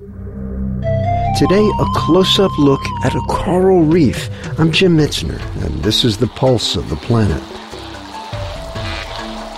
[0.00, 4.30] Today, a close up look at a coral reef.
[4.58, 7.42] I'm Jim Metzner, and this is the pulse of the planet.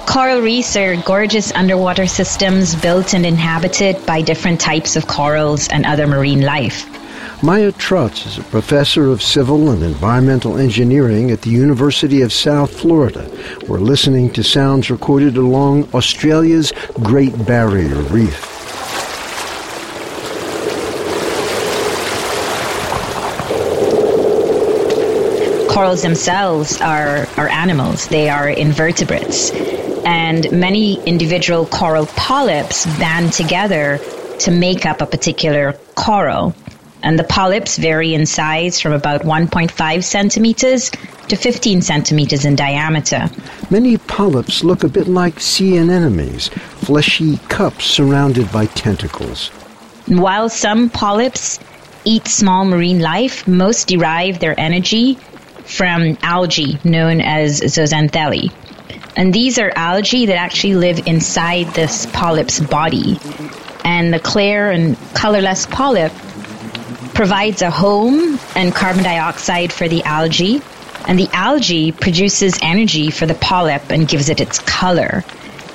[0.05, 5.86] Coral reefs are gorgeous underwater systems built and inhabited by different types of corals and
[5.86, 6.88] other marine life.
[7.41, 12.80] Maya Trotz is a professor of civil and environmental engineering at the University of South
[12.80, 13.30] Florida.
[13.69, 18.52] We're listening to sounds recorded along Australia's Great Barrier Reef.
[25.83, 29.50] Corals themselves are, are animals, they are invertebrates.
[30.05, 33.98] And many individual coral polyps band together
[34.38, 36.55] to make up a particular coral.
[37.03, 40.92] And the polyps vary in size from about 1.5 centimeters
[41.27, 43.28] to 15 centimeters in diameter.
[43.69, 46.47] Many polyps look a bit like sea anemones,
[46.86, 49.48] fleshy cups surrounded by tentacles.
[50.06, 51.58] While some polyps
[52.05, 55.19] eat small marine life, most derive their energy
[55.73, 58.53] from algae known as zooxanthellae.
[59.17, 63.19] And these are algae that actually live inside this polyp's body.
[63.84, 66.12] And the clear and colorless polyp
[67.15, 70.62] provides a home and carbon dioxide for the algae.
[71.06, 75.25] And the algae produces energy for the polyp and gives it its color.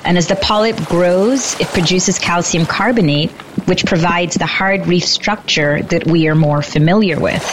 [0.03, 3.31] And as the polyp grows, it produces calcium carbonate,
[3.67, 7.43] which provides the hard reef structure that we are more familiar with.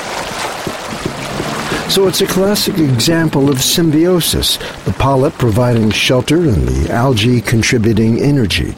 [1.88, 8.20] So it's a classic example of symbiosis, the polyp providing shelter and the algae contributing
[8.20, 8.74] energy.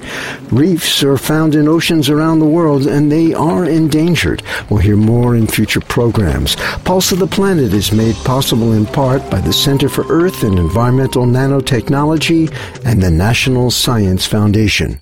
[0.51, 4.43] Reefs are found in oceans around the world and they are endangered.
[4.69, 6.57] We'll hear more in future programs.
[6.85, 10.59] Pulse of the Planet is made possible in part by the Center for Earth and
[10.59, 12.53] Environmental Nanotechnology
[12.85, 15.01] and the National Science Foundation.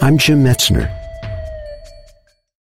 [0.00, 1.01] I'm Jim Metzner.